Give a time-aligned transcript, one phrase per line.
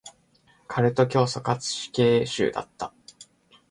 [0.67, 2.91] カルト教祖かつ死刑囚だった。